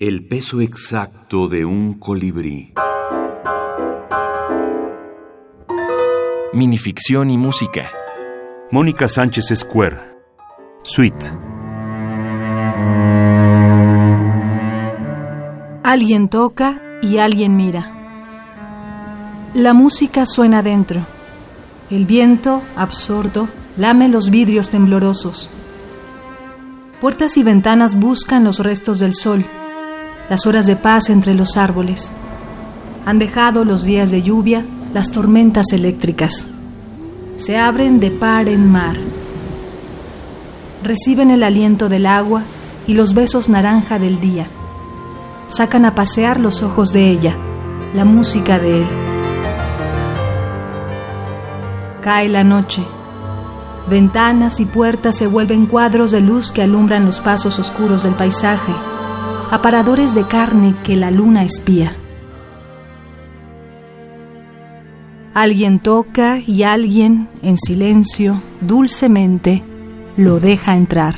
El 0.00 0.26
peso 0.26 0.60
exacto 0.60 1.46
de 1.46 1.64
un 1.64 1.94
colibrí. 1.94 2.74
Minificción 6.52 7.30
y 7.30 7.38
música. 7.38 7.92
Mónica 8.72 9.06
Sánchez 9.06 9.52
Square. 9.54 9.98
Suite. 10.82 11.30
Alguien 15.84 16.28
toca 16.28 16.82
y 17.00 17.18
alguien 17.18 17.56
mira. 17.56 17.92
La 19.54 19.74
música 19.74 20.26
suena 20.26 20.64
dentro. 20.64 21.06
El 21.88 22.04
viento, 22.04 22.62
absorto, 22.74 23.48
lame 23.76 24.08
los 24.08 24.30
vidrios 24.30 24.70
temblorosos. 24.70 25.50
Puertas 27.00 27.36
y 27.36 27.44
ventanas 27.44 27.94
buscan 27.94 28.42
los 28.42 28.58
restos 28.58 28.98
del 28.98 29.14
sol, 29.14 29.44
las 30.28 30.46
horas 30.46 30.66
de 30.66 30.76
paz 30.76 31.10
entre 31.10 31.34
los 31.34 31.56
árboles. 31.56 32.10
Han 33.06 33.18
dejado 33.18 33.64
los 33.64 33.84
días 33.84 34.10
de 34.10 34.22
lluvia, 34.22 34.64
las 34.94 35.10
tormentas 35.10 35.66
eléctricas. 35.72 36.48
Se 37.36 37.58
abren 37.58 38.00
de 38.00 38.10
par 38.10 38.48
en 38.48 38.70
mar. 38.70 38.96
Reciben 40.82 41.30
el 41.30 41.42
aliento 41.42 41.88
del 41.88 42.06
agua 42.06 42.42
y 42.86 42.94
los 42.94 43.14
besos 43.14 43.48
naranja 43.48 43.98
del 43.98 44.20
día. 44.20 44.46
Sacan 45.48 45.84
a 45.84 45.94
pasear 45.94 46.40
los 46.40 46.62
ojos 46.62 46.92
de 46.92 47.10
ella, 47.10 47.36
la 47.94 48.04
música 48.04 48.58
de 48.58 48.82
él. 48.82 48.88
Cae 52.00 52.28
la 52.28 52.44
noche. 52.44 52.82
Ventanas 53.88 54.60
y 54.60 54.64
puertas 54.64 55.16
se 55.16 55.26
vuelven 55.26 55.66
cuadros 55.66 56.10
de 56.10 56.20
luz 56.20 56.52
que 56.52 56.62
alumbran 56.62 57.04
los 57.04 57.20
pasos 57.20 57.58
oscuros 57.58 58.02
del 58.02 58.14
paisaje, 58.14 58.72
aparadores 59.50 60.14
de 60.14 60.26
carne 60.26 60.74
que 60.82 60.96
la 60.96 61.10
luna 61.10 61.44
espía. 61.44 61.96
Alguien 65.34 65.80
toca 65.80 66.38
y 66.38 66.62
alguien, 66.62 67.28
en 67.42 67.56
silencio, 67.58 68.40
dulcemente, 68.60 69.62
lo 70.16 70.38
deja 70.38 70.76
entrar. 70.76 71.16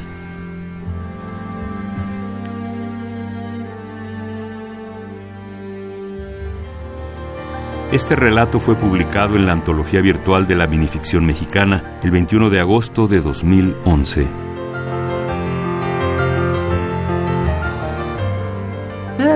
Este 7.93 8.17
relato 8.17 8.59
fue 8.59 8.75
publicado 8.75 9.37
en 9.37 9.47
la 9.47 9.53
antología 9.53 10.01
virtual 10.01 10.47
de 10.47 10.57
la 10.57 10.67
minificción 10.67 11.25
mexicana 11.25 11.99
el 12.03 12.11
21 12.11 12.51
de 12.51 12.61
agosto 12.61 13.07
de 13.07 13.21
2011. 13.21 14.46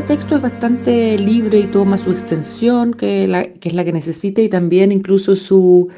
Cada 0.00 0.16
texto 0.16 0.36
es 0.36 0.40
bastante 0.40 1.18
libre 1.18 1.58
y 1.58 1.66
toma 1.66 1.98
su 1.98 2.10
extensión, 2.10 2.94
que, 2.94 3.24
es 3.24 3.74
la 3.74 3.84
que 3.84 3.92
necesita, 3.92 4.40
y 4.40 4.48
también 4.48 4.92
incluso 4.92 5.36
su 5.36 5.90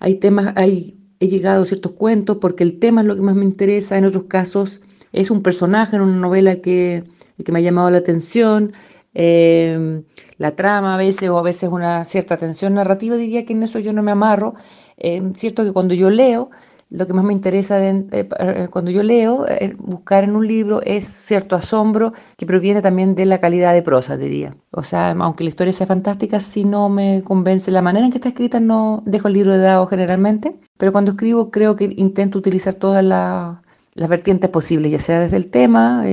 hay 0.00 0.16
temas, 0.16 0.54
he 0.56 1.28
llegado 1.28 1.62
a 1.62 1.64
ciertos 1.64 1.92
cuentos 1.92 2.38
porque 2.40 2.64
el 2.64 2.80
tema 2.80 3.02
es 3.02 3.06
lo 3.06 3.14
que 3.14 3.20
más 3.20 3.36
me 3.36 3.44
interesa. 3.44 3.96
En 3.96 4.06
otros 4.06 4.24
casos 4.24 4.82
es 5.12 5.30
un 5.30 5.40
personaje 5.40 5.94
en 5.94 6.02
una 6.02 6.16
novela 6.16 6.56
que, 6.56 7.04
que 7.44 7.52
me 7.52 7.60
ha 7.60 7.62
llamado 7.62 7.90
la 7.90 7.98
atención 7.98 8.72
eh, 9.14 10.02
la 10.38 10.56
trama 10.56 10.96
a 10.96 10.98
veces 10.98 11.30
o 11.30 11.38
a 11.38 11.42
veces 11.42 11.70
una 11.70 12.04
cierta 12.04 12.36
tensión 12.36 12.74
narrativa, 12.74 13.16
diría 13.16 13.44
que 13.44 13.52
en 13.52 13.62
eso 13.62 13.78
yo 13.78 13.92
no 13.92 14.02
me 14.02 14.10
amarro. 14.10 14.54
Eh, 14.96 15.22
cierto 15.36 15.64
que 15.64 15.72
cuando 15.72 15.94
yo 15.94 16.10
leo, 16.10 16.50
lo 16.90 17.06
que 17.06 17.12
más 17.12 17.24
me 17.24 17.32
interesa 17.32 17.84
eh, 17.86 18.06
eh, 18.12 18.68
cuando 18.70 18.90
yo 18.90 19.02
leo, 19.02 19.46
buscar 19.78 20.24
en 20.24 20.36
un 20.36 20.46
libro 20.46 20.82
es 20.82 21.06
cierto 21.06 21.56
asombro 21.56 22.12
que 22.36 22.46
proviene 22.46 22.82
también 22.82 23.14
de 23.14 23.26
la 23.26 23.38
calidad 23.38 23.72
de 23.72 23.82
prosa, 23.82 24.16
diría. 24.16 24.54
O 24.70 24.82
sea, 24.82 25.10
aunque 25.10 25.44
la 25.44 25.48
historia 25.48 25.72
sea 25.72 25.86
fantástica, 25.86 26.40
si 26.40 26.64
no 26.64 26.88
me 26.88 27.22
convence 27.24 27.70
la 27.70 27.82
manera 27.82 28.06
en 28.06 28.12
que 28.12 28.18
está 28.18 28.28
escrita, 28.28 28.60
no 28.60 29.02
dejo 29.06 29.28
el 29.28 29.34
libro 29.34 29.52
de 29.52 29.58
lado 29.58 29.86
generalmente. 29.86 30.54
Pero 30.76 30.92
cuando 30.92 31.12
escribo 31.12 31.50
creo 31.50 31.76
que 31.76 31.92
intento 31.96 32.38
utilizar 32.38 32.74
todas 32.74 33.04
las 33.04 34.08
vertientes 34.08 34.50
posibles, 34.50 34.92
ya 34.92 34.98
sea 34.98 35.20
desde 35.20 35.36
el 35.36 35.48
tema, 35.48 36.04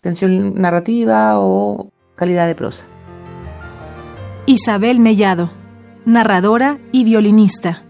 tensión 0.00 0.60
narrativa 0.60 1.38
o 1.38 1.90
calidad 2.16 2.46
de 2.46 2.54
prosa. 2.54 2.84
Isabel 4.46 5.00
Mellado, 5.00 5.50
narradora 6.04 6.78
y 6.92 7.04
violinista. 7.04 7.83